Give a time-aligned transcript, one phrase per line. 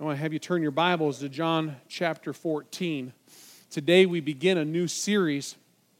[0.00, 3.12] I want to have you turn your Bibles to John chapter 14.
[3.68, 5.56] Today we begin a new series.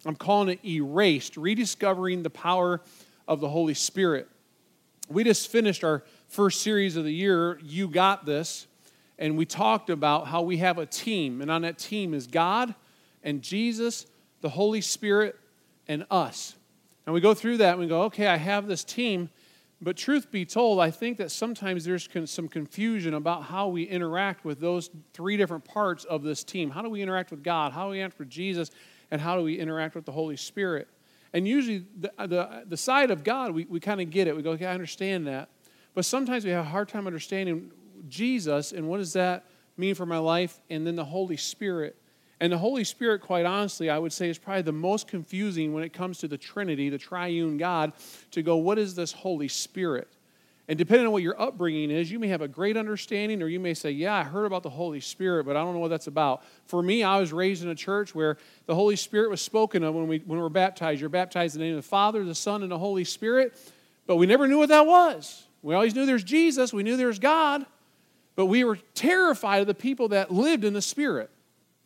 [0.06, 2.80] I'm calling it Erased Rediscovering the Power
[3.26, 4.28] of the Holy Spirit.
[5.08, 8.68] We just finished our first series of the year, You Got This,
[9.18, 12.76] and we talked about how we have a team, and on that team is God
[13.24, 14.06] and Jesus,
[14.42, 15.34] the Holy Spirit,
[15.88, 16.54] and us.
[17.04, 19.28] And we go through that and we go, okay, I have this team
[19.80, 24.44] but truth be told, I think that sometimes there's some confusion about how we interact
[24.44, 26.70] with those three different parts of this team.
[26.70, 27.72] How do we interact with God?
[27.72, 28.70] How do we interact with Jesus?
[29.10, 30.88] And how do we interact with the Holy Spirit?
[31.32, 34.34] And usually, the, uh, the, the side of God, we, we kind of get it.
[34.34, 35.48] We go, okay, I understand that.
[35.94, 37.70] But sometimes we have a hard time understanding
[38.08, 39.44] Jesus and what does that
[39.76, 41.96] mean for my life, and then the Holy Spirit.
[42.40, 45.82] And the Holy Spirit, quite honestly, I would say is probably the most confusing when
[45.82, 47.92] it comes to the Trinity, the triune God,
[48.30, 50.08] to go, what is this Holy Spirit?
[50.68, 53.58] And depending on what your upbringing is, you may have a great understanding, or you
[53.58, 56.08] may say, Yeah, I heard about the Holy Spirit, but I don't know what that's
[56.08, 56.44] about.
[56.66, 59.94] For me, I was raised in a church where the Holy Spirit was spoken of
[59.94, 61.00] when we, when we were baptized.
[61.00, 63.58] You're baptized in the name of the Father, the Son, and the Holy Spirit,
[64.06, 65.42] but we never knew what that was.
[65.62, 67.64] We always knew there's Jesus, we knew there's God,
[68.36, 71.30] but we were terrified of the people that lived in the Spirit.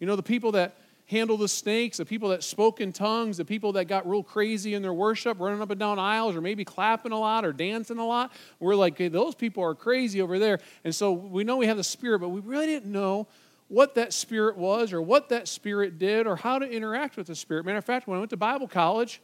[0.02, 0.74] You know, the people that
[1.06, 4.74] handle the snakes, the people that spoke in tongues, the people that got real crazy
[4.74, 7.98] in their worship, running up and down aisles, or maybe clapping a lot or dancing
[7.98, 8.32] a lot.
[8.58, 10.58] We're like, hey, those people are crazy over there.
[10.82, 13.28] And so we know we have the Spirit, but we really didn't know
[13.68, 17.36] what that Spirit was or what that Spirit did or how to interact with the
[17.36, 17.64] Spirit.
[17.64, 19.22] Matter of fact, when I went to Bible college,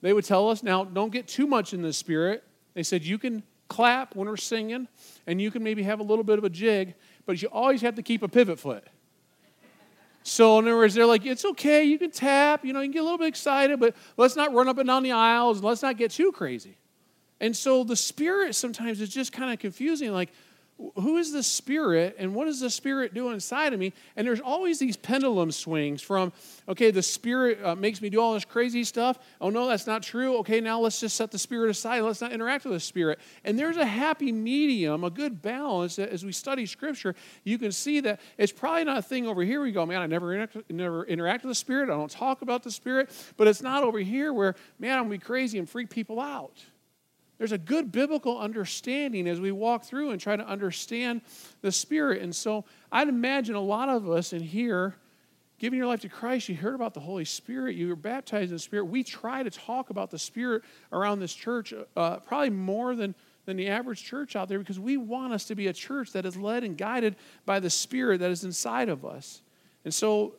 [0.00, 2.42] they would tell us, now, don't get too much in the Spirit.
[2.74, 4.88] They said, you can clap when we're singing,
[5.28, 7.94] and you can maybe have a little bit of a jig, but you always have
[7.94, 8.84] to keep a pivot foot.
[10.26, 12.92] So, in other words, they're like, it's okay, you can tap, you know, you can
[12.92, 15.66] get a little bit excited, but let's not run up and down the aisles, and
[15.66, 16.78] let's not get too crazy.
[17.40, 20.12] And so the spirit sometimes is just kind of confusing.
[20.12, 20.32] Like,
[20.96, 23.92] who is the spirit and what does the spirit do inside of me?
[24.16, 26.32] And there's always these pendulum swings from
[26.68, 29.18] okay the spirit uh, makes me do all this crazy stuff.
[29.40, 30.38] Oh no that's not true.
[30.38, 32.00] Okay now let's just set the spirit aside.
[32.00, 33.20] Let's not interact with the spirit.
[33.44, 37.70] And there's a happy medium a good balance that as we study scripture you can
[37.70, 40.70] see that it's probably not a thing over here we go man i never interact,
[40.70, 41.88] never interact with the spirit.
[41.88, 43.10] I don't talk about the spirit.
[43.36, 46.64] But it's not over here where man i'm to be crazy and freak people out
[47.38, 51.20] there's a good biblical understanding as we walk through and try to understand
[51.62, 52.22] the Spirit.
[52.22, 54.94] And so I'd imagine a lot of us in here,
[55.58, 58.56] giving your life to Christ, you heard about the Holy Spirit, you were baptized in
[58.56, 58.84] the Spirit.
[58.84, 60.62] We try to talk about the Spirit
[60.92, 64.96] around this church uh, probably more than, than the average church out there because we
[64.96, 68.30] want us to be a church that is led and guided by the Spirit that
[68.30, 69.42] is inside of us.
[69.84, 70.34] And so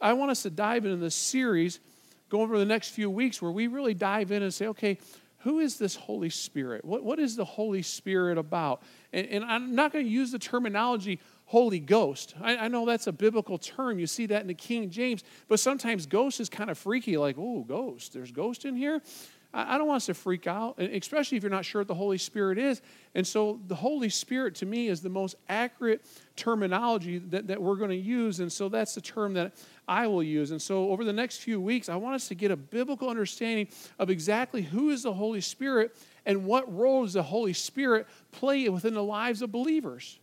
[0.00, 1.80] I want us to dive into this series,
[2.28, 4.98] go over the next few weeks where we really dive in and say, okay,
[5.42, 6.84] who is this Holy Spirit?
[6.84, 8.82] What, what is the Holy Spirit about?
[9.12, 12.34] And, and I'm not going to use the terminology Holy Ghost.
[12.42, 13.98] I, I, know that's a biblical term.
[13.98, 17.36] You see that in the King James, but sometimes ghost is kind of freaky, like,
[17.38, 18.12] oh, ghost.
[18.12, 19.00] There's ghost in here.
[19.52, 22.18] I, don't want us to freak out, especially if you're not sure what the Holy
[22.18, 22.82] Spirit is.
[23.14, 26.04] And so the Holy Spirit to me is the most accurate
[26.36, 28.40] terminology that, that we're going to use.
[28.40, 29.54] And so that's the term that
[29.86, 30.50] I will use.
[30.50, 33.68] And so over the next few weeks, I want us to get a biblical understanding
[33.98, 38.68] of exactly who is the Holy Spirit and what role does the Holy Spirit play
[38.68, 40.18] within the lives of believers.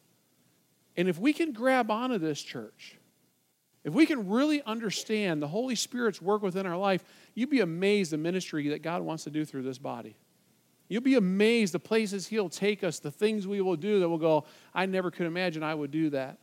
[0.96, 2.98] And if we can grab onto this church,
[3.86, 7.04] if we can really understand the Holy Spirit's work within our life,
[7.36, 10.16] you'd be amazed the ministry that God wants to do through this body.
[10.88, 14.18] You'll be amazed the places He'll take us, the things we will do that will
[14.18, 16.38] go, I never could imagine I would do that.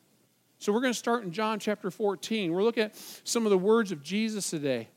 [0.59, 2.53] So we're going to start in John chapter 14.
[2.53, 4.89] We're looking at some of the words of Jesus today.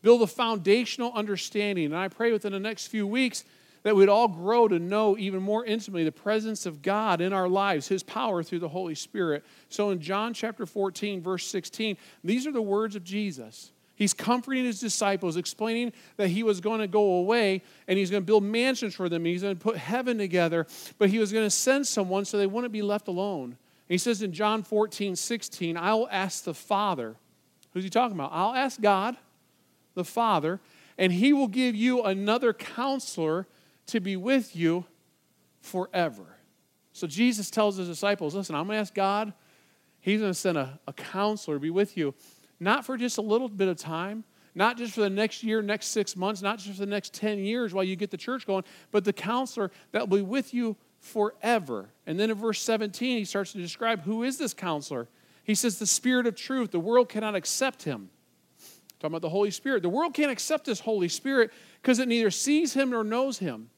[0.00, 1.86] Build a foundational understanding.
[1.86, 3.44] And I pray within the next few weeks
[3.82, 7.48] that we'd all grow to know even more intimately the presence of God in our
[7.48, 9.44] lives, His power through the Holy Spirit.
[9.68, 13.72] So in John chapter 14, verse 16, these are the words of Jesus.
[14.00, 18.22] He's comforting his disciples, explaining that he was going to go away and he's going
[18.22, 19.26] to build mansions for them.
[19.26, 20.66] He's going to put heaven together,
[20.96, 23.58] but he was going to send someone so they wouldn't be left alone.
[23.88, 27.16] he says in John 14, 16, I will ask the Father.
[27.74, 28.30] Who's he talking about?
[28.32, 29.18] I'll ask God,
[29.92, 30.60] the Father,
[30.96, 33.46] and he will give you another counselor
[33.88, 34.86] to be with you
[35.60, 36.24] forever.
[36.94, 39.34] So Jesus tells his disciples, listen, I'm going to ask God.
[40.00, 42.14] He's going to send a, a counselor to be with you,
[42.60, 44.22] not for just a little bit of time,
[44.54, 47.38] not just for the next year, next six months, not just for the next 10
[47.38, 50.76] years while you get the church going, but the counselor that will be with you
[50.98, 51.88] forever.
[52.06, 55.08] And then in verse 17, he starts to describe who is this counselor.
[55.44, 56.70] He says, the Spirit of truth.
[56.70, 58.10] The world cannot accept him.
[58.98, 59.82] Talking about the Holy Spirit.
[59.82, 63.70] The world can't accept this Holy Spirit because it neither sees him nor knows him.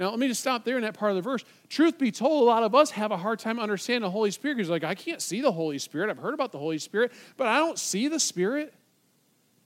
[0.00, 1.44] Now, let me just stop there in that part of the verse.
[1.68, 4.56] Truth be told, a lot of us have a hard time understanding the Holy Spirit
[4.56, 6.08] because, like, I can't see the Holy Spirit.
[6.08, 8.72] I've heard about the Holy Spirit, but I don't see the Spirit.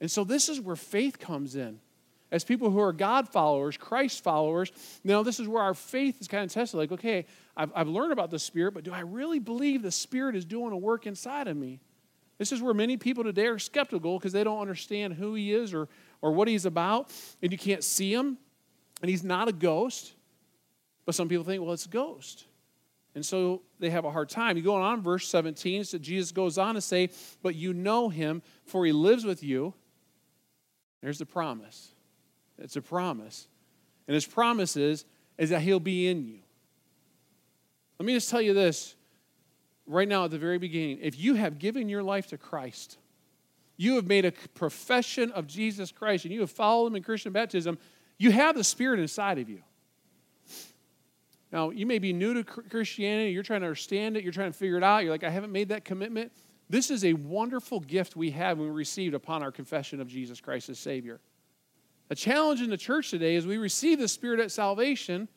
[0.00, 1.78] And so, this is where faith comes in.
[2.32, 4.72] As people who are God followers, Christ followers,
[5.04, 6.80] now this is where our faith is kind of tested.
[6.80, 7.26] Like, okay,
[7.56, 10.72] I've, I've learned about the Spirit, but do I really believe the Spirit is doing
[10.72, 11.78] a work inside of me?
[12.38, 15.72] This is where many people today are skeptical because they don't understand who He is
[15.72, 15.88] or,
[16.22, 18.37] or what He's about, and you can't see Him,
[19.00, 20.13] and He's not a ghost.
[21.04, 22.44] But some people think, well, it's a ghost.
[23.14, 24.56] And so they have a hard time.
[24.56, 27.10] You go on verse 17, so Jesus goes on to say,
[27.42, 29.74] But you know him, for he lives with you.
[31.00, 31.92] There's the promise.
[32.58, 33.46] It's a promise.
[34.08, 35.04] And his promise is,
[35.38, 36.38] is that he'll be in you.
[37.98, 38.96] Let me just tell you this
[39.86, 40.98] right now at the very beginning.
[41.00, 42.98] If you have given your life to Christ,
[43.76, 47.32] you have made a profession of Jesus Christ, and you have followed him in Christian
[47.32, 47.78] baptism,
[48.18, 49.62] you have the Spirit inside of you.
[51.54, 54.58] Now, you may be new to Christianity, you're trying to understand it, you're trying to
[54.58, 56.32] figure it out, you're like, I haven't made that commitment.
[56.68, 60.40] This is a wonderful gift we have when we received upon our confession of Jesus
[60.40, 61.20] Christ as Savior.
[62.10, 65.28] A challenge in the church today is we receive the Spirit at salvation,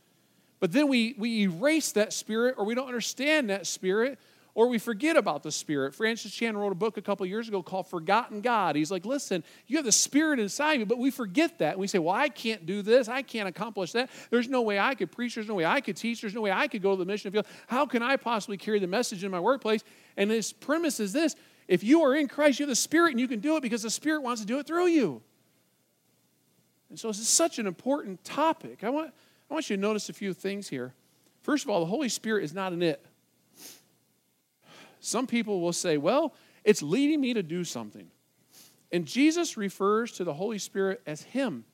[0.60, 4.18] but then we, we erase that Spirit or we don't understand that Spirit
[4.58, 5.94] or we forget about the Spirit.
[5.94, 8.76] Francis Chan wrote a book a couple years ago called Forgotten God.
[8.76, 11.74] He's like, listen, you have the Spirit inside you, but we forget that.
[11.74, 13.08] And we say, well, I can't do this.
[13.08, 14.10] I can't accomplish that.
[14.32, 15.36] There's no way I could preach.
[15.36, 16.22] There's no way I could teach.
[16.22, 17.46] There's no way I could go to the mission field.
[17.68, 19.84] How can I possibly carry the message in my workplace?
[20.18, 21.36] And his premise is this
[21.68, 23.84] if you are in Christ, you have the Spirit and you can do it because
[23.84, 25.22] the Spirit wants to do it through you.
[26.90, 28.84] And so this is such an important topic.
[28.84, 29.14] I want,
[29.52, 30.96] I want you to notice a few things here.
[31.44, 33.06] First of all, the Holy Spirit is not an it.
[35.00, 36.34] Some people will say, well,
[36.64, 38.08] it's leading me to do something.
[38.92, 41.66] And Jesus refers to the Holy Spirit as Him.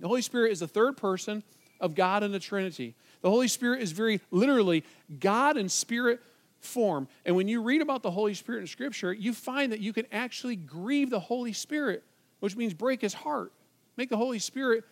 [0.00, 1.42] The Holy Spirit is the third person
[1.80, 2.94] of God in the Trinity.
[3.22, 4.84] The Holy Spirit is very literally
[5.18, 6.20] God in spirit
[6.60, 7.08] form.
[7.24, 10.06] And when you read about the Holy Spirit in Scripture, you find that you can
[10.12, 12.02] actually grieve the Holy Spirit,
[12.40, 13.52] which means break his heart,
[13.96, 14.84] make the Holy Spirit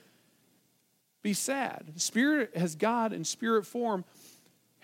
[1.22, 1.90] be sad.
[1.94, 4.04] The Spirit has God in spirit form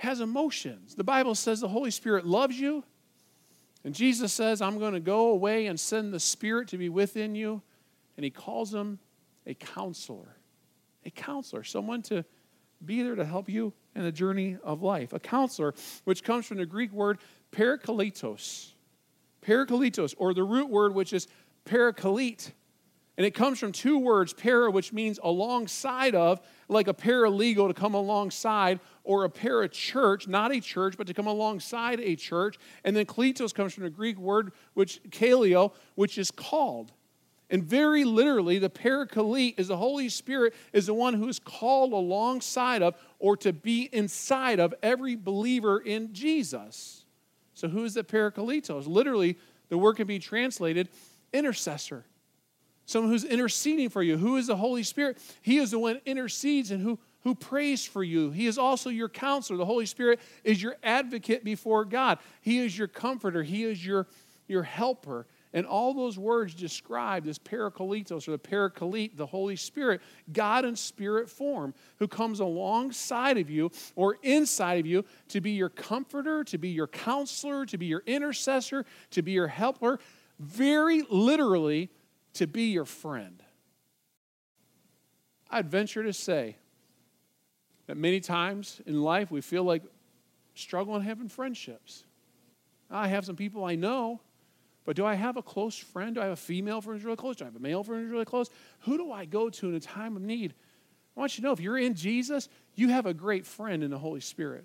[0.00, 0.94] has emotions.
[0.94, 2.84] The Bible says the Holy Spirit loves you.
[3.84, 7.34] And Jesus says, I'm going to go away and send the Spirit to be within
[7.34, 7.62] you.
[8.16, 8.98] And he calls him
[9.46, 10.36] a counselor.
[11.04, 12.24] A counselor, someone to
[12.84, 15.12] be there to help you in the journey of life.
[15.12, 15.74] A counselor,
[16.04, 17.18] which comes from the Greek word
[17.52, 18.72] parakletos.
[19.42, 21.28] Parakletos, or the root word which is
[21.66, 22.52] parakalete.
[23.20, 27.74] And it comes from two words, para, which means alongside of, like a paralegal to
[27.74, 32.56] come alongside, or a parachurch, not a church, but to come alongside a church.
[32.82, 36.92] And then kletos comes from the Greek word, which kaleo, which is called.
[37.50, 41.92] And very literally, the parakalete is the Holy Spirit, is the one who is called
[41.92, 47.04] alongside of or to be inside of every believer in Jesus.
[47.52, 48.86] So, who is the parakletos?
[48.86, 49.36] Literally,
[49.68, 50.88] the word can be translated
[51.34, 52.06] intercessor.
[52.90, 54.16] Someone who's interceding for you.
[54.16, 55.18] Who is the Holy Spirit?
[55.42, 58.32] He is the one intercedes and who, who prays for you.
[58.32, 59.56] He is also your counselor.
[59.56, 62.18] The Holy Spirit is your advocate before God.
[62.40, 63.44] He is your comforter.
[63.44, 64.08] He is your,
[64.48, 65.28] your helper.
[65.52, 70.00] And all those words describe this parakletos or the parakalete, the Holy Spirit,
[70.32, 75.52] God in spirit form, who comes alongside of you or inside of you to be
[75.52, 80.00] your comforter, to be your counselor, to be your intercessor, to be your helper,
[80.40, 81.88] very literally,
[82.34, 83.42] to be your friend.
[85.50, 86.56] I'd venture to say
[87.86, 89.82] that many times in life we feel like
[90.54, 92.04] struggling having friendships.
[92.90, 94.20] I have some people I know
[94.84, 96.14] but do I have a close friend?
[96.14, 97.36] Do I have a female friend who's really close?
[97.36, 98.50] Do I have a male friend who's really close?
[98.80, 100.54] Who do I go to in a time of need?
[101.16, 103.90] I want you to know if you're in Jesus, you have a great friend in
[103.90, 104.64] the Holy Spirit.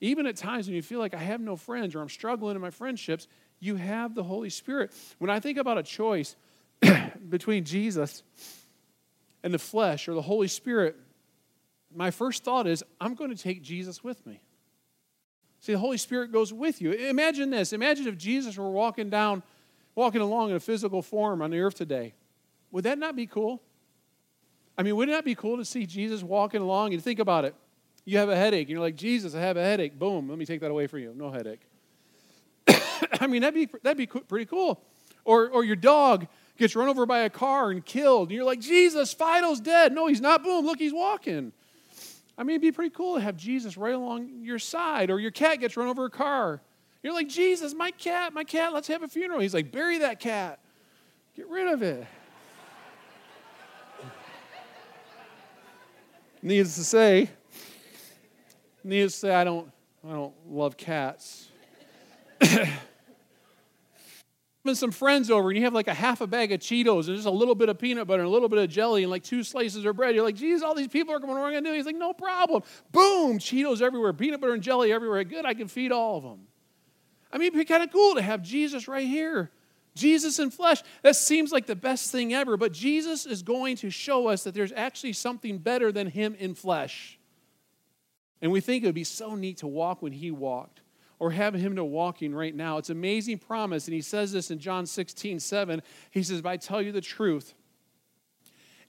[0.00, 2.60] Even at times when you feel like I have no friends or I'm struggling in
[2.62, 3.28] my friendships,
[3.60, 4.92] you have the Holy Spirit.
[5.18, 6.36] When I think about a choice
[7.28, 8.22] between Jesus
[9.42, 10.96] and the flesh or the Holy Spirit,
[11.94, 14.40] my first thought is I'm going to take Jesus with me.
[15.60, 16.92] See, the Holy Spirit goes with you.
[16.92, 17.72] Imagine this.
[17.72, 19.42] Imagine if Jesus were walking down,
[19.94, 22.14] walking along in a physical form on the earth today.
[22.70, 23.62] Would that not be cool?
[24.78, 27.54] I mean, wouldn't that be cool to see Jesus walking along and think about it?
[28.06, 29.98] You have a headache, and you're like, Jesus, I have a headache.
[29.98, 31.12] Boom, let me take that away from you.
[31.14, 31.60] No headache.
[33.20, 34.82] I mean, that'd be, that'd be pretty cool.
[35.26, 36.26] Or, or your dog
[36.60, 39.92] gets run over by a car and killed, and you're like, Jesus, Fido's dead.
[39.92, 40.44] No, he's not.
[40.44, 41.52] Boom, look, he's walking.
[42.36, 45.30] I mean, it'd be pretty cool to have Jesus right along your side, or your
[45.30, 46.60] cat gets run over a car.
[47.02, 49.40] You're like, Jesus, my cat, my cat, let's have a funeral.
[49.40, 50.60] He's like, bury that cat,
[51.34, 52.06] get rid of it.
[56.42, 57.30] Needless to say,
[58.84, 59.70] needless to say, I don't,
[60.06, 61.48] I don't love cats.
[64.64, 67.16] Having some friends over and you have like a half a bag of Cheetos and
[67.16, 69.22] just a little bit of peanut butter and a little bit of jelly and like
[69.22, 70.14] two slices of bread.
[70.14, 71.34] You're like, geez, all these people are coming.
[71.34, 71.76] What am I going to do?
[71.76, 72.62] He's like, no problem.
[72.92, 75.24] Boom, Cheetos everywhere, peanut butter and jelly everywhere.
[75.24, 76.40] Good, I can feed all of them.
[77.32, 79.50] I mean, it'd be kind of cool to have Jesus right here.
[79.94, 80.82] Jesus in flesh.
[81.02, 84.54] That seems like the best thing ever, but Jesus is going to show us that
[84.54, 87.18] there's actually something better than him in flesh.
[88.42, 90.80] And we think it would be so neat to walk when he walked
[91.20, 92.78] or have him to walking right now.
[92.78, 93.86] It's amazing promise.
[93.86, 95.82] And he says this in John 16, 7.
[96.10, 97.54] He says, But I tell you the truth,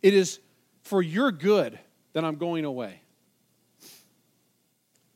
[0.01, 0.39] it is
[0.81, 1.77] for your good
[2.13, 3.01] that I'm going away.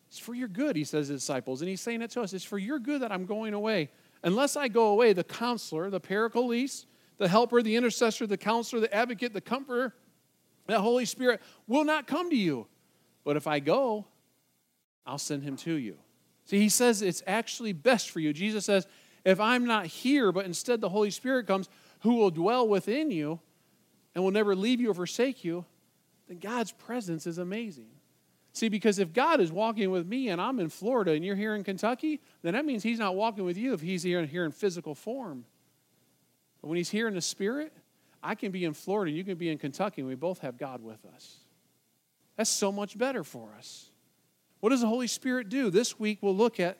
[0.10, 1.62] It's for your good, he says to his disciples.
[1.62, 2.34] And he's saying it to us.
[2.34, 3.90] It's for your good that I'm going away.
[4.22, 6.86] Unless I go away, the counselor, the paraclete,
[7.18, 9.96] the helper, the intercessor, the counselor, the advocate, the comforter,
[10.68, 12.68] the Holy Spirit will not come to you.
[13.24, 14.06] But if I go,
[15.06, 15.98] I'll send him to you.
[16.46, 18.32] See, he says it's actually best for you.
[18.32, 18.88] Jesus says,
[19.24, 21.68] if I'm not here, but instead the Holy Spirit comes,
[22.02, 23.40] who will dwell within you
[24.14, 25.66] and will never leave you or forsake you,
[26.28, 27.88] then God's presence is amazing.
[28.54, 31.56] See, because if God is walking with me and I'm in Florida and you're here
[31.56, 34.52] in Kentucky, then that means He's not walking with you if He's here, here in
[34.52, 35.46] physical form.
[36.62, 37.74] But when He's here in the Spirit,
[38.24, 40.58] I can be in Florida, and you can be in Kentucky, and we both have
[40.58, 41.38] God with us.
[42.38, 43.90] That's so much better for us.
[44.60, 45.70] What does the Holy Spirit do?
[45.70, 46.78] This week we'll look at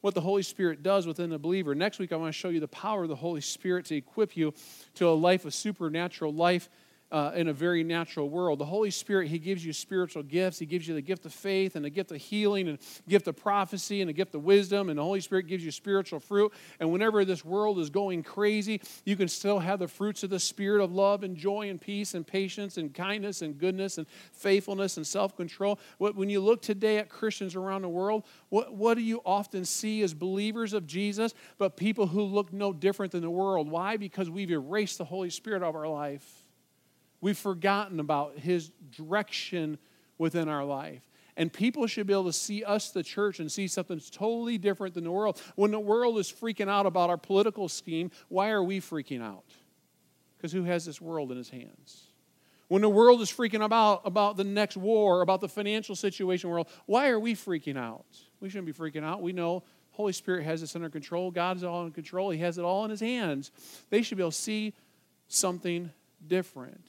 [0.00, 1.74] what the Holy Spirit does within the believer.
[1.74, 4.36] Next week I want to show you the power of the Holy Spirit to equip
[4.36, 4.54] you
[4.94, 6.68] to a life of supernatural life
[7.10, 8.58] uh, in a very natural world.
[8.58, 10.58] The Holy Spirit, He gives you spiritual gifts.
[10.58, 13.36] He gives you the gift of faith and the gift of healing and gift of
[13.36, 14.88] prophecy and the gift of wisdom.
[14.90, 16.52] And the Holy Spirit gives you spiritual fruit.
[16.80, 20.38] And whenever this world is going crazy, you can still have the fruits of the
[20.38, 24.96] Spirit of love and joy and peace and patience and kindness and goodness and faithfulness
[24.98, 25.78] and self control.
[25.98, 30.02] When you look today at Christians around the world, what, what do you often see
[30.02, 33.70] as believers of Jesus, but people who look no different than the world?
[33.70, 33.96] Why?
[33.96, 36.37] Because we've erased the Holy Spirit of our life.
[37.20, 39.78] We've forgotten about His direction
[40.18, 41.02] within our life.
[41.36, 44.94] And people should be able to see us, the church, and see something totally different
[44.94, 45.40] than the world.
[45.54, 49.44] When the world is freaking out about our political scheme, why are we freaking out?
[50.36, 52.08] Because who has this world in his hands?
[52.66, 56.68] When the world is freaking about about the next war, about the financial situation world,
[56.86, 58.04] why are we freaking out?
[58.40, 59.22] We shouldn't be freaking out.
[59.22, 61.30] We know Holy Spirit has this under control.
[61.30, 62.30] God is all in control.
[62.30, 63.52] He has it all in his hands.
[63.90, 64.74] They should be able to see
[65.28, 65.90] something
[66.26, 66.84] different.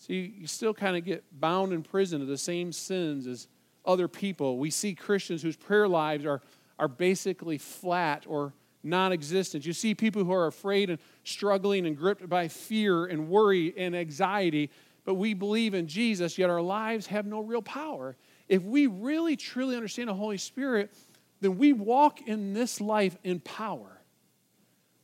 [0.00, 3.48] See, you still kind of get bound in prison to the same sins as
[3.84, 4.56] other people.
[4.56, 6.40] We see Christians whose prayer lives are,
[6.78, 9.66] are basically flat or non existent.
[9.66, 13.94] You see people who are afraid and struggling and gripped by fear and worry and
[13.94, 14.70] anxiety,
[15.04, 18.16] but we believe in Jesus, yet our lives have no real power.
[18.48, 20.94] If we really truly understand the Holy Spirit,
[21.42, 24.00] then we walk in this life in power.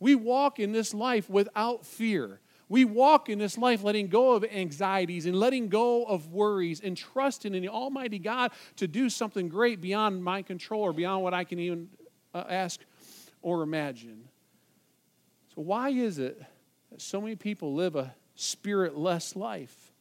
[0.00, 2.41] We walk in this life without fear.
[2.68, 6.96] We walk in this life letting go of anxieties and letting go of worries and
[6.96, 11.32] trusting in the Almighty God to do something great beyond my control or beyond what
[11.32, 11.88] I can even
[12.35, 12.80] uh, ask
[13.40, 14.28] or imagine.
[15.54, 16.42] So, why is it
[16.90, 19.92] that so many people live a spiritless life?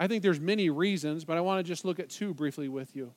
[0.00, 2.96] I think there's many reasons, but I want to just look at two briefly with
[2.96, 3.12] you.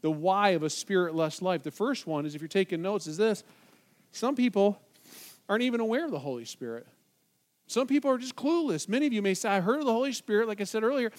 [0.00, 1.62] The why of a spiritless life.
[1.62, 3.44] The first one is if you're taking notes, is this
[4.10, 4.80] some people
[5.48, 6.86] aren't even aware of the Holy Spirit.
[7.66, 8.88] Some people are just clueless.
[8.88, 11.10] Many of you may say, I heard of the Holy Spirit, like I said earlier,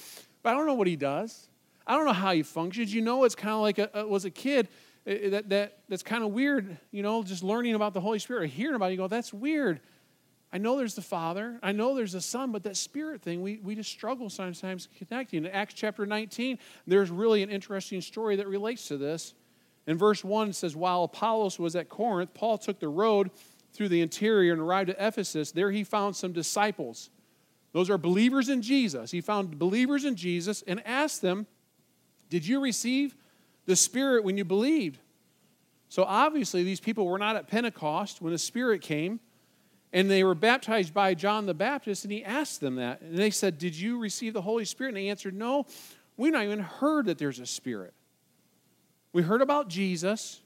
[0.42, 1.50] but I don't know what he does.
[1.86, 2.94] I don't know how he functions.
[2.94, 4.70] You know, it's kind of like a, was a kid
[5.06, 8.20] eh, eh, that, that, that's kind of weird, you know, just learning about the Holy
[8.20, 8.92] Spirit or hearing about it.
[8.92, 9.82] You go, that's weird.
[10.52, 13.58] I know there's the Father, I know there's the Son, but that Spirit thing, we,
[13.64, 15.46] we just struggle sometimes connecting.
[15.46, 19.34] In Acts chapter 19, there's really an interesting story that relates to this.
[19.88, 23.32] In verse 1, it says, While Apollos was at Corinth, Paul took the road
[23.74, 27.10] through the interior and arrived at Ephesus, there he found some disciples.
[27.74, 29.12] Those are believers in Jesus.
[29.12, 31.48] He found believers in Jesus and asked them,
[32.30, 33.16] Did you receive
[33.66, 35.00] the Spirit when you believed?
[35.90, 39.20] So obviously, these people were not at Pentecost when the Spirit came,
[39.92, 43.02] and they were baptized by John the Baptist, and he asked them that.
[43.02, 44.90] And they said, Did you receive the Holy Spirit?
[44.90, 45.66] And they answered, No,
[46.16, 47.94] we've not even heard that there's a Spirit.
[49.14, 50.42] We heard about Jesus,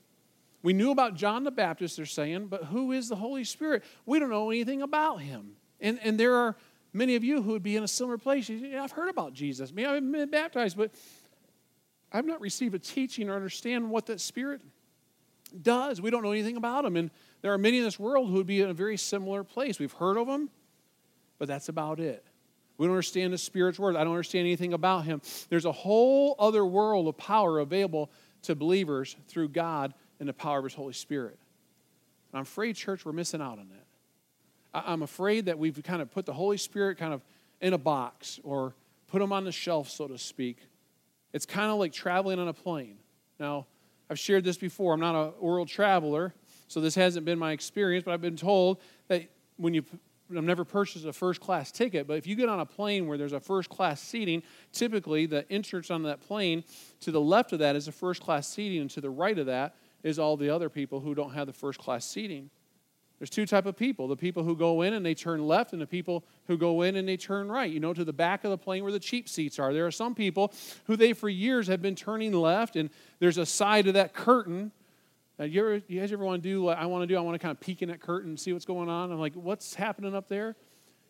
[0.63, 3.83] we knew about John the Baptist, they're saying, but who is the Holy Spirit?
[4.05, 5.51] We don't know anything about him.
[5.79, 6.55] And, and there are
[6.93, 8.49] many of you who would be in a similar place.
[8.49, 9.71] Yeah, I've heard about Jesus.
[9.71, 10.91] Maybe I've been baptized, but
[12.11, 14.61] I've not received a teaching or understand what that Spirit
[15.61, 16.01] does.
[16.01, 16.95] We don't know anything about him.
[16.95, 17.11] And
[17.41, 19.79] there are many in this world who would be in a very similar place.
[19.79, 20.49] We've heard of him,
[21.37, 22.25] but that's about it.
[22.77, 23.95] We don't understand the Spirit's word.
[23.95, 25.21] I don't understand anything about Him.
[25.49, 28.11] There's a whole other world of power available
[28.43, 31.37] to believers through God and the power of His Holy Spirit.
[32.33, 34.83] I'm afraid, church, we're missing out on that.
[34.85, 37.21] I'm afraid that we've kind of put the Holy Spirit kind of
[37.61, 38.75] in a box or
[39.07, 40.57] put him on the shelf, so to speak.
[41.33, 42.97] It's kind of like traveling on a plane.
[43.39, 43.65] Now,
[44.09, 44.93] I've shared this before.
[44.93, 46.33] I'm not a world traveler,
[46.67, 49.23] so this hasn't been my experience, but I've been told that
[49.57, 49.83] when you
[50.35, 53.17] I've never purchased a first class ticket, but if you get on a plane where
[53.17, 54.43] there's a first class seating,
[54.73, 56.65] typically the entrance on that plane
[56.99, 59.45] to the left of that is a first class seating, and to the right of
[59.45, 59.75] that
[60.07, 62.49] is all the other people who don't have the first class seating.
[63.19, 65.81] There's two type of people, the people who go in and they turn left and
[65.81, 68.51] the people who go in and they turn right, you know, to the back of
[68.51, 69.73] the plane where the cheap seats are.
[69.73, 70.53] There are some people
[70.85, 74.71] who they for years have been turning left and there's a side of that curtain.
[75.39, 77.17] Uh, you, ever, you guys ever want to do what I want to do?
[77.17, 79.11] I want to kind of peek in that curtain and see what's going on.
[79.11, 80.55] I'm like, what's happening up there?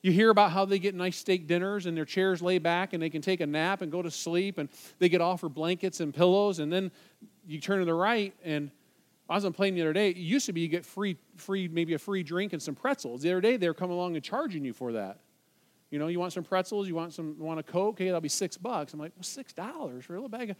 [0.02, 3.04] You hear about how they get nice steak dinners and their chairs lay back and
[3.04, 6.14] they can take a nap and go to sleep and they get offered blankets and
[6.14, 6.92] pillows and then
[7.46, 8.72] you turn to the right and
[9.30, 10.10] I was on a plane the other day.
[10.10, 13.22] It used to be you get free, free, maybe a free drink and some pretzels.
[13.22, 15.20] The other day they were coming along and charging you for that.
[15.92, 18.22] You know, you want some pretzels, you want some, you want a Coke, okay, that'll
[18.22, 18.94] be six bucks.
[18.94, 20.58] I'm like, well, six dollars for a little bag of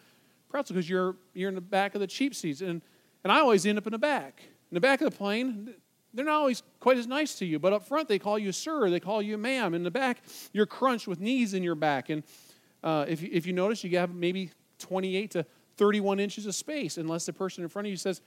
[0.50, 2.82] pretzels because you're you're in the back of the cheap seats, and
[3.24, 4.42] and I always end up in the back.
[4.72, 5.74] In the back of the plane,
[6.14, 8.90] they're not always quite as nice to you, but up front they call you sir,
[8.90, 9.74] they call you ma'am.
[9.74, 10.22] In the back,
[10.54, 12.24] you're crunched with knees in your back, and
[12.84, 15.46] uh, if if you notice, you have maybe 28 to
[15.76, 18.22] 31 inches of space, unless the person in front of you says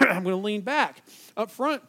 [0.00, 1.02] I'm going to lean back.
[1.36, 1.82] Up front,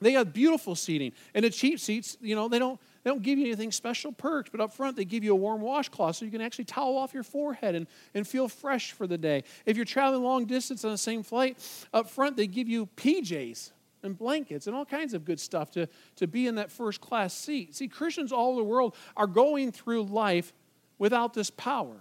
[0.00, 1.12] they have beautiful seating.
[1.34, 4.48] And the cheap seats, you know, they don't they don't give you anything special perks,
[4.50, 7.12] but up front they give you a warm washcloth so you can actually towel off
[7.12, 9.44] your forehead and, and feel fresh for the day.
[9.66, 11.58] If you're traveling long distance on the same flight,
[11.92, 13.72] up front they give you PJs
[14.02, 15.86] and blankets and all kinds of good stuff to,
[16.16, 17.74] to be in that first class seat.
[17.74, 20.54] See, Christians all over the world are going through life
[20.98, 21.96] without this power.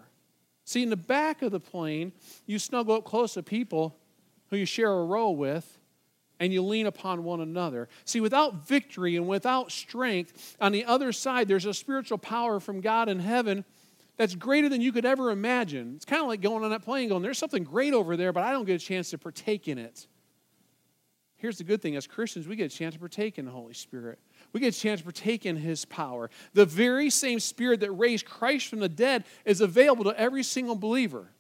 [0.64, 2.14] See, in the back of the plane,
[2.46, 3.98] you snuggle up close to people
[4.54, 5.80] who you share a row with,
[6.40, 7.88] and you lean upon one another.
[8.06, 12.82] See, without victory and without strength, on the other side, there's a spiritual power from
[12.82, 13.66] God in heaven
[14.18, 15.94] that's greater than you could ever imagine.
[15.96, 18.44] It's kind of like going on that plane going, there's something great over there, but
[18.44, 20.08] I don't get a chance to partake in it.
[21.38, 23.74] Here's the good thing as Christians, we get a chance to partake in the Holy
[23.74, 24.20] Spirit.
[24.54, 26.30] We get a chance to partake in His power.
[26.54, 30.76] The very same Spirit that raised Christ from the dead is available to every single
[30.76, 31.32] believer.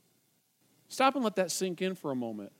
[0.89, 2.51] Stop and let that sink in for a moment.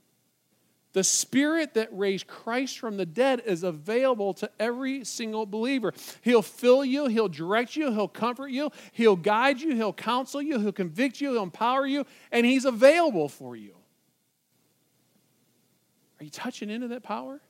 [0.93, 5.91] The Spirit that raised Christ from the dead is available to every single believer.
[6.21, 10.59] He'll fill you, He'll direct you, He'll comfort you, He'll guide you, He'll counsel you,
[10.59, 13.73] He'll convict you, He'll empower you, and He's available for you.
[16.19, 17.41] Are you touching into that power?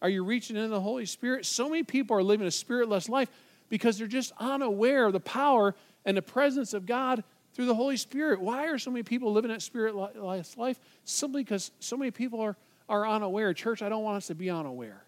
[0.00, 1.46] Are you reaching into the Holy Spirit?
[1.46, 3.28] So many people are living a spiritless life
[3.68, 7.96] because they're just unaware of the power and the presence of God through the Holy
[7.96, 8.40] Spirit.
[8.40, 10.78] Why are so many people living that spiritless life?
[11.04, 12.56] Simply because so many people are,
[12.88, 13.54] are unaware.
[13.54, 15.04] Church, I don't want us to be unaware.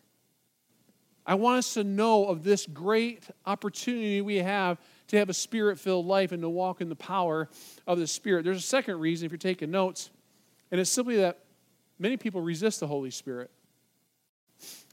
[1.26, 4.78] I want us to know of this great opportunity we have
[5.09, 7.48] to have a spirit filled life and to walk in the power
[7.87, 8.44] of the Spirit.
[8.44, 10.11] There's a second reason, if you're taking notes,
[10.70, 11.38] and it's simply that
[11.98, 13.50] many people resist the Holy Spirit.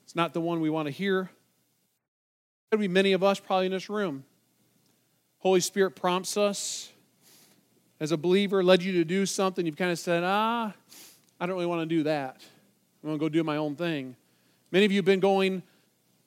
[0.04, 1.30] It's not the one we want to hear.
[2.70, 4.24] There'll be many of us probably in this room.
[5.39, 6.92] Holy Spirit prompts us,
[8.04, 10.74] as a believer led you to do something, you've kind of said, ah,
[11.39, 12.36] I don't really want to do that.
[13.02, 14.18] I'm going to go do my own thing.
[14.74, 15.63] Many of you have been going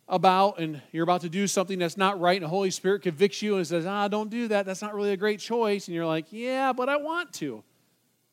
[0.08, 3.42] about and you're about to do something that's not right, and the Holy Spirit convicts
[3.42, 4.64] you and says, ah, don't do that.
[4.64, 5.86] That's not really a great choice.
[5.86, 7.62] And you're like, yeah, but I want to.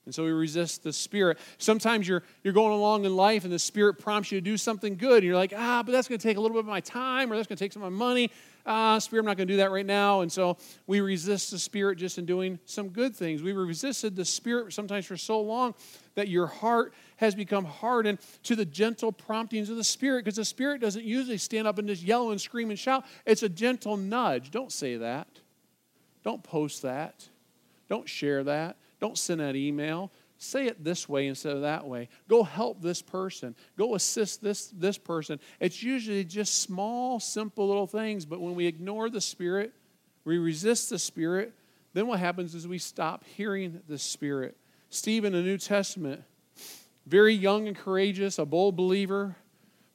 [0.06, 1.38] And so we resist the Spirit.
[1.58, 4.95] Sometimes you're, you're going along in life and the Spirit prompts you to do something
[4.95, 6.79] good, and you're like, ah, but that's going to take a little bit of my
[6.79, 8.32] time, or that's going to take some of my money,
[8.65, 10.21] ah, Spirit, I'm not going to do that right now.
[10.21, 13.41] And so we resist the Spirit just in doing some good things.
[13.41, 15.76] We resisted the Spirit sometimes for so long
[16.15, 20.45] that your heart has become hardened to the gentle promptings of the Spirit because the
[20.45, 23.06] Spirit doesn't usually stand up and just yell and scream and shout.
[23.26, 24.52] It's a gentle nudge.
[24.52, 25.28] Don't say that.
[26.23, 27.28] Don't post that.
[27.89, 28.78] Don't share that.
[28.99, 30.12] Don't send that email.
[30.43, 32.10] Say it this way instead of that way.
[32.27, 33.56] Go help this person.
[33.77, 35.39] Go assist this, this person.
[35.60, 39.71] It's usually just small, simple little things, but when we ignore the Spirit,
[40.25, 41.53] we resist the Spirit,
[41.93, 44.58] then what happens is we stop hearing the Spirit.
[44.89, 46.21] Stephen the New Testament,
[47.08, 49.38] very young and courageous, a bold believer,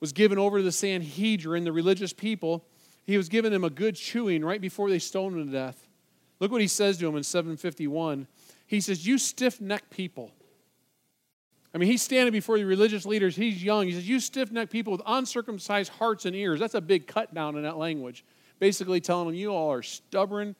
[0.00, 2.64] was given over to the Sanhedrin, the religious people.
[3.04, 5.86] He was giving them a good chewing right before they stoned him to death.
[6.40, 8.26] Look what he says to him in 751.
[8.66, 10.32] He says, You stiff necked people.
[11.74, 13.36] I mean, he's standing before the religious leaders.
[13.36, 13.86] He's young.
[13.86, 16.60] He says, You stiff necked people with uncircumcised hearts and ears.
[16.60, 18.24] That's a big cut down in that language.
[18.58, 20.56] basically telling them, You all are stubborn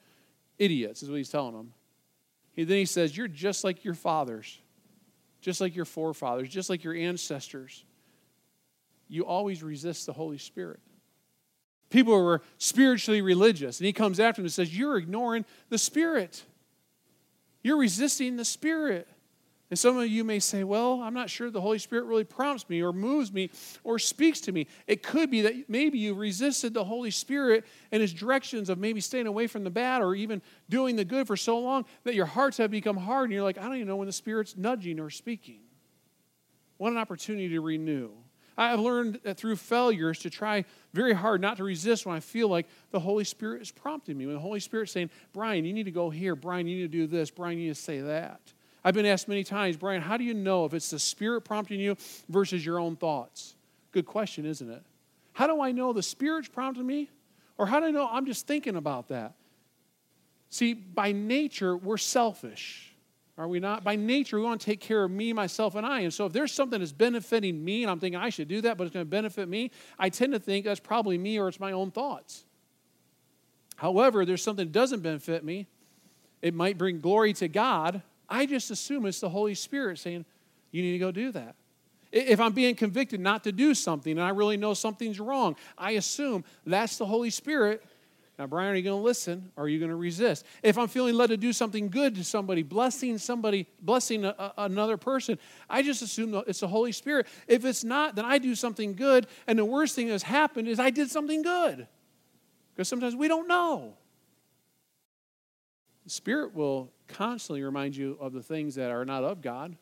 [0.59, 1.73] idiots, is what he's telling them.
[2.53, 4.59] He, then he says, You're just like your fathers,
[5.41, 7.83] just like your forefathers, just like your ancestors.
[9.07, 10.79] You always resist the Holy Spirit.
[11.89, 15.79] People who were spiritually religious, and he comes after them and says, You're ignoring the
[15.79, 16.43] Spirit.
[17.63, 19.07] You're resisting the Spirit.
[19.69, 22.67] And some of you may say, Well, I'm not sure the Holy Spirit really prompts
[22.69, 23.51] me or moves me
[23.83, 24.67] or speaks to me.
[24.87, 28.99] It could be that maybe you resisted the Holy Spirit and his directions of maybe
[28.99, 32.25] staying away from the bad or even doing the good for so long that your
[32.25, 34.99] hearts have become hard and you're like, I don't even know when the Spirit's nudging
[34.99, 35.59] or speaking.
[36.77, 38.09] What an opportunity to renew.
[38.57, 42.49] I've learned that through failures to try very hard not to resist when I feel
[42.49, 44.25] like the Holy Spirit is prompting me.
[44.25, 46.35] When the Holy Spirit's saying, Brian, you need to go here.
[46.35, 47.29] Brian, you need to do this.
[47.31, 48.41] Brian, you need to say that.
[48.83, 51.79] I've been asked many times, Brian, how do you know if it's the Spirit prompting
[51.79, 51.97] you
[52.29, 53.55] versus your own thoughts?
[53.91, 54.83] Good question, isn't it?
[55.33, 57.09] How do I know the Spirit's prompting me?
[57.57, 59.33] Or how do I know I'm just thinking about that?
[60.49, 62.93] See, by nature, we're selfish.
[63.37, 63.83] Are we not?
[63.83, 66.01] By nature, we want to take care of me, myself, and I.
[66.01, 68.77] And so if there's something that's benefiting me and I'm thinking I should do that,
[68.77, 71.59] but it's going to benefit me, I tend to think that's probably me or it's
[71.59, 72.43] my own thoughts.
[73.77, 75.67] However, there's something that doesn't benefit me.
[76.41, 80.25] It might bring glory to God, I just assume it's the Holy Spirit saying,
[80.71, 81.55] you need to go do that.
[82.11, 85.91] If I'm being convicted not to do something and I really know something's wrong, I
[85.91, 87.83] assume that's the Holy Spirit.
[88.39, 90.45] Now, Brian, are you going to listen or are you going to resist?
[90.63, 94.53] If I'm feeling led to do something good to somebody, blessing somebody, blessing a, a,
[94.59, 95.37] another person,
[95.69, 97.27] I just assume it's the Holy Spirit.
[97.47, 100.79] If it's not, then I do something good, and the worst thing that's happened is
[100.79, 101.85] I did something good.
[102.73, 103.95] Because sometimes we don't know.
[106.09, 109.77] The Spirit will constantly remind you of the things that are not of God.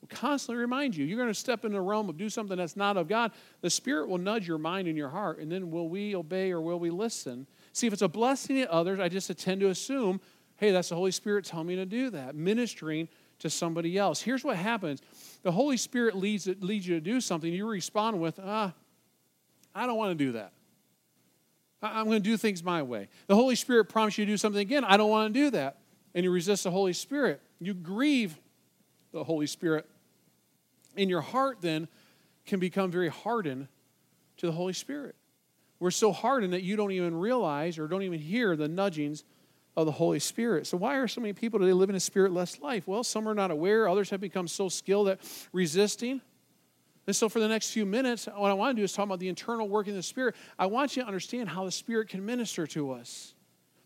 [0.00, 1.04] Will constantly remind you.
[1.04, 3.30] You're going to step into the realm of do something that's not of God.
[3.60, 6.60] The Spirit will nudge your mind and your heart, and then will we obey or
[6.60, 7.46] will we listen?
[7.72, 10.20] See, if it's a blessing to others, I just tend to assume,
[10.56, 14.20] hey, that's the Holy Spirit telling me to do that, ministering to somebody else.
[14.20, 15.02] Here's what happens
[15.44, 18.74] the Holy Spirit leads, leads you to do something, you respond with, ah,
[19.72, 20.52] I don't want to do that.
[21.82, 23.08] I'm going to do things my way.
[23.26, 24.84] The Holy Spirit prompts you to do something again.
[24.84, 25.78] I don't want to do that.
[26.14, 27.40] And you resist the Holy Spirit.
[27.58, 28.38] You grieve
[29.12, 29.88] the Holy Spirit.
[30.96, 31.88] And your heart then
[32.46, 33.68] can become very hardened
[34.38, 35.16] to the Holy Spirit.
[35.80, 39.24] We're so hardened that you don't even realize or don't even hear the nudgings
[39.76, 40.66] of the Holy Spirit.
[40.66, 42.86] So, why are so many people today living a spirit less life?
[42.86, 45.20] Well, some are not aware, others have become so skilled at
[45.52, 46.20] resisting.
[47.06, 49.18] And so, for the next few minutes, what I want to do is talk about
[49.18, 50.36] the internal working of the Spirit.
[50.58, 53.34] I want you to understand how the Spirit can minister to us.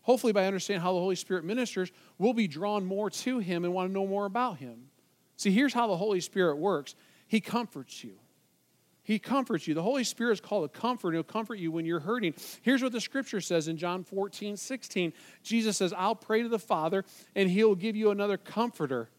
[0.03, 3.73] Hopefully, by understanding how the Holy Spirit ministers, we'll be drawn more to Him and
[3.73, 4.89] want to know more about Him.
[5.35, 6.95] See, here's how the Holy Spirit works
[7.27, 8.13] He comforts you.
[9.01, 9.73] He comforts you.
[9.73, 11.13] The Holy Spirit is called a comfort.
[11.13, 12.35] He'll comfort you when you're hurting.
[12.61, 15.13] Here's what the scripture says in John 14, 16.
[15.43, 19.09] Jesus says, I'll pray to the Father, and He'll give you another comforter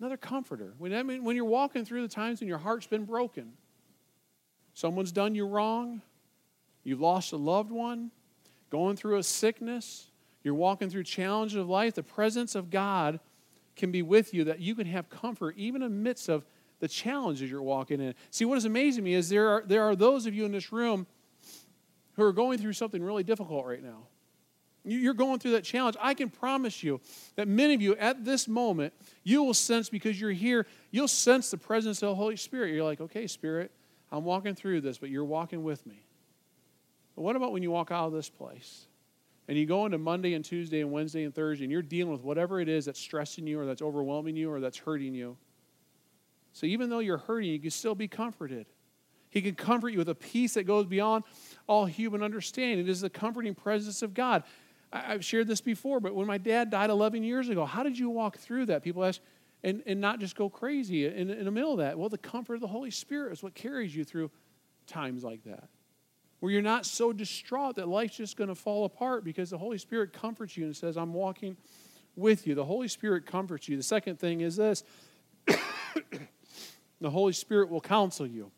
[0.00, 0.74] Another comforter.
[0.78, 3.52] When, I mean, when you're walking through the times when your heart's been broken,
[4.74, 6.02] someone's done you wrong,
[6.82, 8.10] you've lost a loved one,
[8.70, 10.10] going through a sickness,
[10.42, 13.20] you're walking through challenges of life, the presence of God
[13.76, 16.44] can be with you that you can have comfort even in the midst of
[16.80, 18.14] the challenges you're walking in.
[18.30, 20.72] See, what is amazing me is there are, there are those of you in this
[20.72, 21.06] room
[22.14, 24.06] who are going through something really difficult right now.
[24.84, 25.96] You're going through that challenge.
[25.98, 27.00] I can promise you
[27.36, 28.92] that many of you at this moment,
[29.22, 32.74] you will sense because you're here, you'll sense the presence of the Holy Spirit.
[32.74, 33.70] You're like, okay, Spirit,
[34.12, 36.06] I'm walking through this, but you're walking with me.
[37.16, 38.86] But what about when you walk out of this place
[39.48, 42.22] and you go into Monday and Tuesday and Wednesday and Thursday and you're dealing with
[42.22, 45.36] whatever it is that's stressing you or that's overwhelming you or that's hurting you?
[46.52, 48.66] So even though you're hurting, you can still be comforted.
[49.30, 51.24] He can comfort you with a peace that goes beyond
[51.66, 52.78] all human understanding.
[52.78, 54.44] It is the comforting presence of God.
[54.94, 58.10] I've shared this before, but when my dad died 11 years ago, how did you
[58.10, 58.84] walk through that?
[58.84, 59.20] People ask,
[59.64, 61.98] and, and not just go crazy in, in the middle of that.
[61.98, 64.30] Well, the comfort of the Holy Spirit is what carries you through
[64.86, 65.68] times like that.
[66.38, 69.78] Where you're not so distraught that life's just going to fall apart because the Holy
[69.78, 71.56] Spirit comforts you and says, I'm walking
[72.14, 72.54] with you.
[72.54, 73.76] The Holy Spirit comforts you.
[73.76, 74.84] The second thing is this
[77.00, 78.52] the Holy Spirit will counsel you.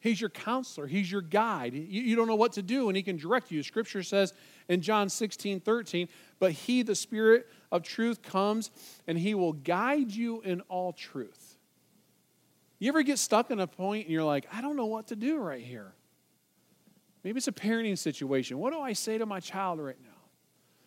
[0.00, 1.74] He's your counselor, He's your guide.
[1.74, 3.62] You, you don't know what to do, and He can direct you.
[3.62, 4.32] Scripture says
[4.68, 8.70] in John 16, 13, but He, the Spirit of truth, comes
[9.06, 11.56] and He will guide you in all truth.
[12.78, 15.16] You ever get stuck in a point and you're like, I don't know what to
[15.16, 15.92] do right here?
[17.24, 18.58] Maybe it's a parenting situation.
[18.58, 20.08] What do I say to my child right now?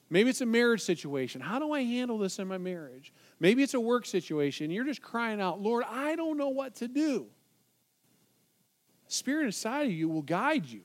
[0.10, 1.40] Maybe it's a marriage situation.
[1.40, 3.14] How do I handle this in my marriage?
[3.40, 4.70] Maybe it's a work situation.
[4.70, 7.28] You're just crying out, Lord, I don't know what to do.
[9.08, 10.82] Spirit inside of you will guide you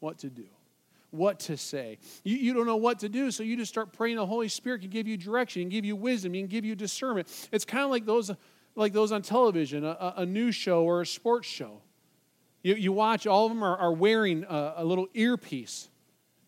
[0.00, 0.46] what to do,
[1.10, 1.98] what to say.
[2.24, 4.82] You, you don't know what to do, so you just start praying the Holy Spirit
[4.82, 7.28] can give you direction, can give you wisdom, and give you discernment.
[7.52, 8.30] It's kind of like those,
[8.74, 11.82] like those on television, a, a news show or a sports show.
[12.62, 15.88] You, you watch, all of them are, are wearing a, a little earpiece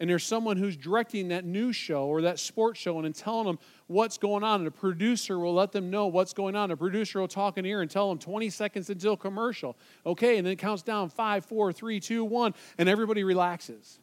[0.03, 3.61] and there's someone who's directing that news show or that sports show and telling them
[3.87, 6.73] what's going on, and a producer will let them know what's going on.
[6.73, 9.77] A producer will talk in ear and tell them 20 seconds until commercial.
[10.05, 14.01] Okay, and then it counts down five, four, three, two, one, and everybody relaxes.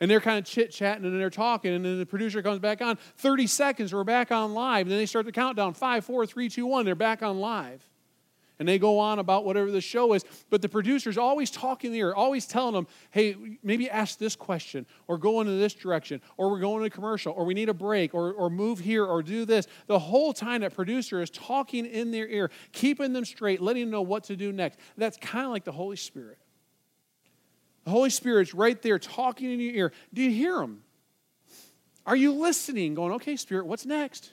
[0.00, 2.82] And they're kind of chit chatting and they're talking, and then the producer comes back
[2.82, 2.98] on.
[3.16, 4.82] 30 seconds, we're back on live.
[4.82, 7.82] And then they start the countdown five, four, three, two, one, they're back on live
[8.58, 10.24] and they go on about whatever the show is.
[10.50, 15.18] But the producer's always talking there, always telling them, hey, maybe ask this question, or
[15.18, 18.14] go into this direction, or we're going to a commercial, or we need a break,
[18.14, 19.66] or, or move here, or do this.
[19.86, 23.90] The whole time that producer is talking in their ear, keeping them straight, letting them
[23.90, 24.78] know what to do next.
[24.96, 26.38] That's kind of like the Holy Spirit.
[27.86, 29.92] The Holy Spirit's right there talking in your ear.
[30.12, 30.82] Do you hear him?
[32.04, 32.94] Are you listening?
[32.94, 34.32] Going, okay, Spirit, what's next?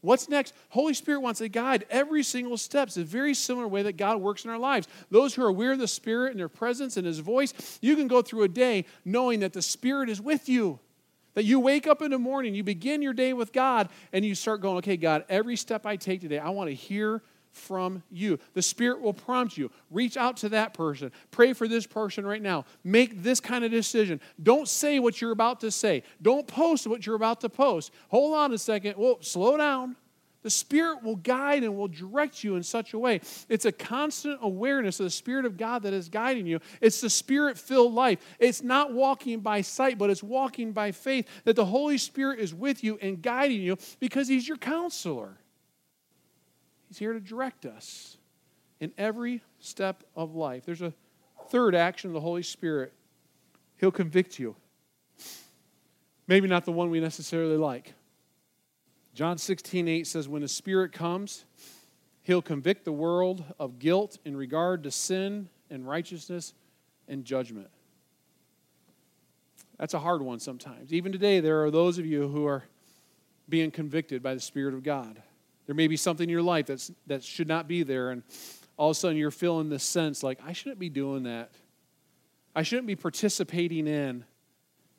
[0.00, 0.52] What's next?
[0.68, 2.88] Holy Spirit wants to guide every single step.
[2.88, 4.88] It's a very similar way that God works in our lives.
[5.12, 8.08] Those who are aware of the Spirit and their presence and His voice, you can
[8.08, 10.80] go through a day knowing that the Spirit is with you.
[11.34, 14.34] That you wake up in the morning, you begin your day with God, and you
[14.34, 18.38] start going, okay, God, every step I take today, I want to hear from you.
[18.54, 19.70] The Spirit will prompt you.
[19.90, 21.12] Reach out to that person.
[21.30, 22.64] Pray for this person right now.
[22.82, 24.20] Make this kind of decision.
[24.42, 26.02] Don't say what you're about to say.
[26.20, 27.92] Don't post what you're about to post.
[28.08, 28.94] Hold on a second.
[28.96, 29.96] Well, slow down.
[30.42, 33.20] The Spirit will guide and will direct you in such a way.
[33.48, 36.58] It's a constant awareness of the Spirit of God that is guiding you.
[36.80, 38.18] It's the Spirit filled life.
[38.40, 42.52] It's not walking by sight, but it's walking by faith that the Holy Spirit is
[42.52, 45.38] with you and guiding you because He's your counselor.
[46.92, 48.18] He's here to direct us
[48.78, 50.66] in every step of life.
[50.66, 50.92] There's a
[51.48, 52.92] third action of the Holy Spirit
[53.78, 54.56] He'll convict you.
[56.26, 57.94] Maybe not the one we necessarily like.
[59.14, 61.46] John 16, 8 says, When the Spirit comes,
[62.24, 66.52] He'll convict the world of guilt in regard to sin and righteousness
[67.08, 67.70] and judgment.
[69.78, 70.92] That's a hard one sometimes.
[70.92, 72.64] Even today, there are those of you who are
[73.48, 75.22] being convicted by the Spirit of God.
[75.66, 78.22] There may be something in your life that's, that should not be there, and
[78.76, 81.50] all of a sudden you're feeling this sense like, I shouldn't be doing that.
[82.54, 84.24] I shouldn't be participating in.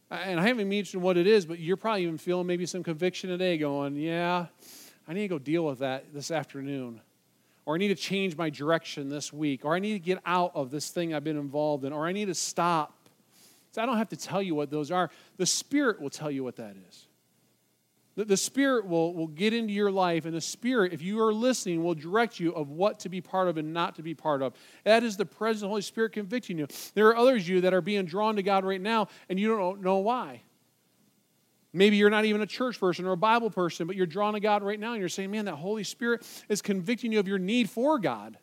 [0.09, 3.29] And I haven't mentioned what it is, but you're probably even feeling maybe some conviction
[3.29, 4.45] today going, yeah,
[5.07, 7.01] I need to go deal with that this afternoon.
[7.65, 9.65] Or I need to change my direction this week.
[9.65, 11.93] Or I need to get out of this thing I've been involved in.
[11.93, 12.93] Or I need to stop.
[13.71, 15.09] So I don't have to tell you what those are.
[15.37, 17.07] The Spirit will tell you what that is.
[18.15, 21.33] The, the Spirit will, will get into your life, and the Spirit, if you are
[21.33, 24.41] listening, will direct you of what to be part of and not to be part
[24.41, 24.53] of.
[24.83, 26.67] That is the presence of the Holy Spirit convicting you.
[26.93, 29.47] There are others of you that are being drawn to God right now, and you
[29.55, 30.41] don't know why.
[31.75, 34.39] Maybe you're not even a church person or a Bible person, but you're drawn to
[34.39, 37.39] God right now, and you're saying, man, that Holy Spirit is convicting you of your
[37.39, 38.37] need for God.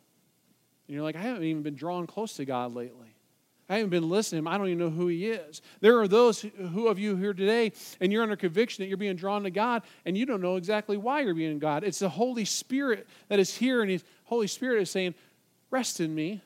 [0.87, 3.10] And you're like, I haven't even been drawn close to God lately.
[3.71, 4.45] I haven't been listening.
[4.47, 5.61] I don't even know who he is.
[5.79, 9.15] There are those who of you here today, and you're under conviction that you're being
[9.15, 11.85] drawn to God, and you don't know exactly why you're being God.
[11.85, 15.15] It's the Holy Spirit that is here, and the Holy Spirit is saying,
[15.69, 16.41] Rest in me.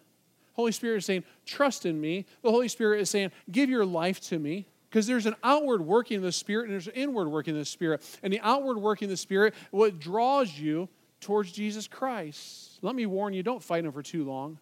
[0.54, 2.28] Holy Spirit is saying, Trust in me.
[2.44, 4.68] The Holy Spirit is saying, Give your life to me.
[4.88, 7.66] Because there's an outward working of the Spirit and there's an inward working of the
[7.66, 8.04] Spirit.
[8.22, 10.90] And the outward working of the Spirit, what draws you
[11.22, 12.78] towards Jesus Christ.
[12.84, 14.60] Let me warn you, don't fight him for too long.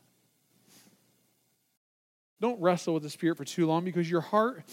[2.43, 4.65] Don't wrestle with the Spirit for too long because your heart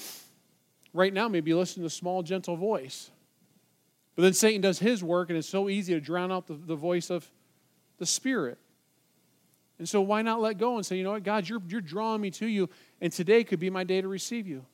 [0.92, 3.12] right now may be listening to a small, gentle voice.
[4.16, 6.74] But then Satan does his work, and it's so easy to drown out the, the
[6.74, 7.30] voice of
[7.98, 8.58] the Spirit.
[9.78, 12.20] And so, why not let go and say, you know what, God, you're, you're drawing
[12.20, 12.68] me to you,
[13.00, 14.66] and today could be my day to receive you.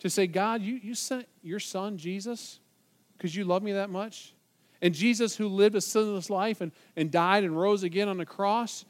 [0.00, 2.60] To say, God, you, you sent your son, Jesus,
[3.16, 4.34] because you love me that much.
[4.82, 8.26] And Jesus, who lived a sinless life and, and died and rose again on the
[8.26, 8.84] cross,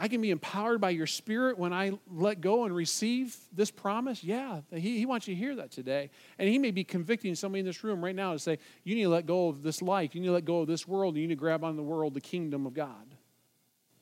[0.00, 4.22] I can be empowered by your spirit when I let go and receive this promise.
[4.22, 6.10] Yeah, he, he wants you to hear that today.
[6.38, 9.02] And he may be convicting somebody in this room right now to say, you need
[9.02, 10.14] to let go of this life.
[10.14, 11.16] You need to let go of this world.
[11.16, 13.06] You need to grab on the world, the kingdom of God.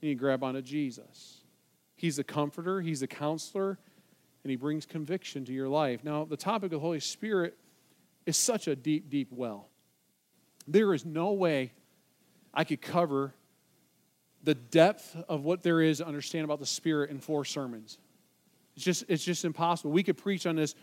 [0.00, 1.38] You need to grab onto Jesus.
[1.96, 3.78] He's a comforter, he's a counselor,
[4.44, 6.04] and he brings conviction to your life.
[6.04, 7.56] Now, the topic of the Holy Spirit
[8.26, 9.70] is such a deep, deep well.
[10.68, 11.72] There is no way
[12.52, 13.32] I could cover
[14.46, 17.98] the depth of what there is to understand about the Spirit in four sermons.
[18.76, 19.90] It's just, it's just impossible.
[19.90, 20.76] We could preach on this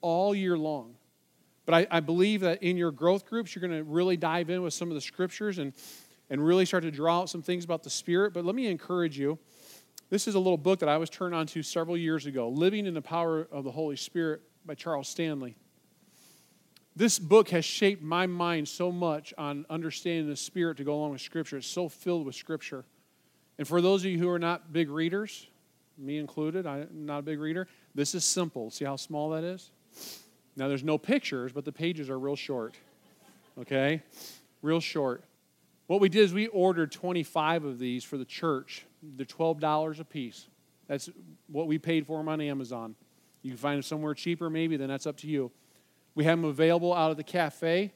[0.00, 0.94] all year long.
[1.66, 4.62] But I, I believe that in your growth groups, you're going to really dive in
[4.62, 5.72] with some of the scriptures and,
[6.30, 8.32] and really start to draw out some things about the Spirit.
[8.32, 9.40] But let me encourage you
[10.10, 12.86] This is a little book that I was turned on to several years ago Living
[12.86, 15.56] in the Power of the Holy Spirit by Charles Stanley.
[16.96, 21.12] This book has shaped my mind so much on understanding the Spirit to go along
[21.12, 21.56] with Scripture.
[21.56, 22.84] It's so filled with Scripture.
[23.60, 25.46] And for those of you who are not big readers,
[25.98, 28.70] me included, I'm not a big reader, this is simple.
[28.70, 29.70] See how small that is?
[30.56, 32.74] Now, there's no pictures, but the pages are real short.
[33.60, 34.02] Okay?
[34.62, 35.24] Real short.
[35.88, 38.86] What we did is we ordered 25 of these for the church.
[39.02, 40.46] They're $12 a piece.
[40.86, 41.10] That's
[41.46, 42.94] what we paid for them on Amazon.
[43.42, 45.50] You can find them somewhere cheaper, maybe, then that's up to you.
[46.14, 47.92] We have them available out at the cafe.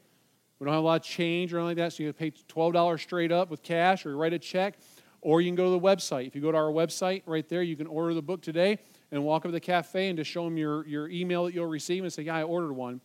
[0.58, 3.00] We don't have a lot of change or anything like that, so you pay $12
[3.00, 4.74] straight up with cash or write a check,
[5.24, 6.26] or you can go to the website.
[6.26, 8.78] If you go to our website right there, you can order the book today
[9.10, 11.66] and walk up to the cafe and just show them your, your email that you'll
[11.66, 13.00] receive and say, Yeah, I ordered one.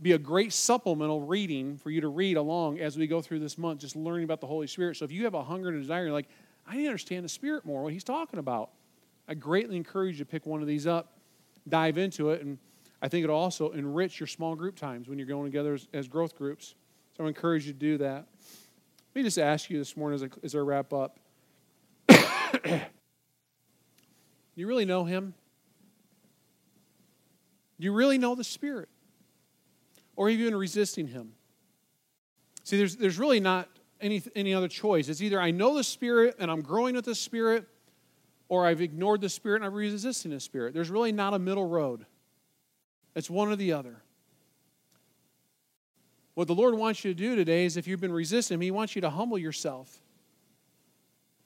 [0.00, 3.58] Be a great supplemental reading for you to read along as we go through this
[3.58, 4.96] month, just learning about the Holy Spirit.
[4.96, 6.28] So if you have a hunger and a desire, you're like,
[6.66, 8.70] I need to understand the Spirit more, what He's talking about.
[9.28, 11.18] I greatly encourage you to pick one of these up,
[11.68, 12.58] dive into it, and
[13.02, 16.08] I think it'll also enrich your small group times when you're going together as, as
[16.08, 16.74] growth groups.
[17.16, 18.26] So I encourage you to do that.
[19.18, 21.18] Let me just ask you this morning as I, as I wrap up.
[24.54, 25.34] you really know Him?
[27.80, 28.88] Do you really know the Spirit?
[30.14, 31.32] Or been resisting Him?
[32.62, 33.68] See, there's, there's really not
[34.00, 35.08] any, any other choice.
[35.08, 37.66] It's either I know the Spirit and I'm growing with the Spirit,
[38.48, 40.74] or I've ignored the Spirit and I'm resisting the Spirit.
[40.74, 42.06] There's really not a middle road.
[43.16, 44.00] It's one or the other.
[46.38, 48.70] What the Lord wants you to do today is if you've been resisting Him, He
[48.70, 50.00] wants you to humble yourself.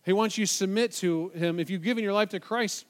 [0.05, 1.59] He wants you to submit to Him.
[1.59, 2.85] If you've given your life to Christ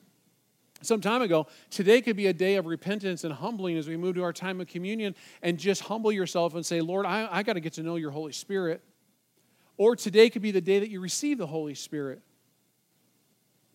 [0.81, 4.17] some time ago, today could be a day of repentance and humbling as we move
[4.17, 7.53] to our time of communion and just humble yourself and say, Lord, I, I got
[7.53, 8.83] to get to know your Holy Spirit.
[9.77, 12.21] Or today could be the day that you receive the Holy Spirit.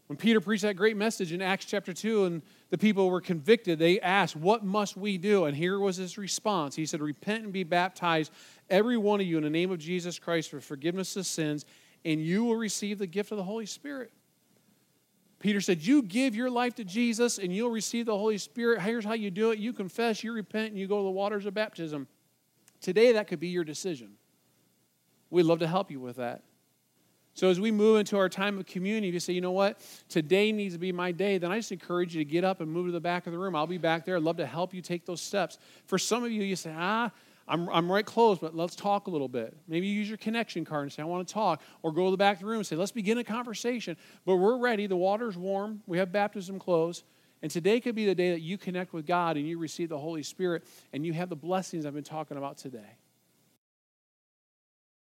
[0.07, 3.77] When Peter preached that great message in Acts chapter 2 and the people were convicted,
[3.77, 5.45] they asked, What must we do?
[5.45, 6.75] And here was his response.
[6.75, 8.31] He said, Repent and be baptized,
[8.69, 11.65] every one of you, in the name of Jesus Christ for forgiveness of sins,
[12.05, 14.11] and you will receive the gift of the Holy Spirit.
[15.39, 18.81] Peter said, You give your life to Jesus and you'll receive the Holy Spirit.
[18.81, 21.45] Here's how you do it you confess, you repent, and you go to the waters
[21.45, 22.07] of baptism.
[22.79, 24.13] Today, that could be your decision.
[25.29, 26.43] We'd love to help you with that.
[27.38, 29.80] So as we move into our time of community, if you say, you know what,
[30.10, 32.71] today needs to be my day, then I just encourage you to get up and
[32.71, 33.56] move to the back of the room.
[33.56, 34.17] I'll be back there.
[34.17, 35.60] I'd love to help you take those steps.
[35.86, 37.12] For some of you, you say, ah,
[37.47, 39.56] I'm, I'm right close, but let's talk a little bit.
[39.67, 41.62] Maybe you use your connection card and say, I want to talk.
[41.84, 43.97] Or go to the back of the room and say, let's begin a conversation.
[44.26, 44.88] But we're ready.
[44.88, 45.84] The water's warm.
[45.86, 47.04] We have baptism clothes.
[47.43, 50.00] And today could be the day that you connect with God and you receive the
[50.00, 52.97] Holy Spirit and you have the blessings I've been talking about today.